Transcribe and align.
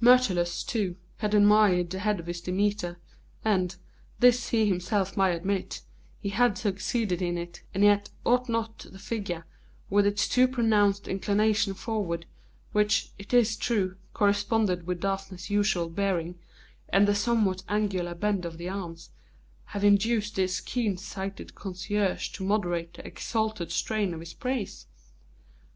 Myrtilus, 0.00 0.64
too, 0.64 0.96
had 1.18 1.32
admired 1.32 1.90
the 1.90 2.00
head 2.00 2.18
of 2.18 2.26
his 2.26 2.40
Demeter, 2.40 2.98
and 3.44 3.76
this 4.18 4.48
he 4.48 4.66
himself 4.66 5.16
might 5.16 5.30
admit 5.30 5.82
he 6.18 6.30
had 6.30 6.58
succeeded 6.58 7.22
in 7.22 7.38
it, 7.38 7.62
and 7.72 7.84
yet 7.84 8.10
ought 8.24 8.48
not 8.48 8.78
the 8.90 8.98
figure, 8.98 9.44
with 9.88 10.04
its 10.04 10.26
too 10.28 10.48
pronounced 10.48 11.06
inclination 11.06 11.72
forward, 11.72 12.26
which, 12.72 13.12
it 13.16 13.32
is 13.32 13.56
true, 13.56 13.94
corresponded 14.12 14.88
with 14.88 14.98
Daphne's 14.98 15.50
usual 15.50 15.88
bearing, 15.88 16.36
and 16.88 17.06
the 17.06 17.14
somewhat 17.14 17.62
angular 17.68 18.16
bend 18.16 18.44
of 18.44 18.58
the 18.58 18.68
arms, 18.68 19.10
have 19.66 19.84
induced 19.84 20.34
this 20.34 20.60
keen 20.60 20.96
sighted 20.96 21.54
connoisseur 21.54 22.16
to 22.32 22.44
moderate 22.44 22.94
the 22.94 23.06
exalted 23.06 23.70
strain 23.70 24.12
of 24.12 24.18
his 24.18 24.34
praise? 24.34 24.86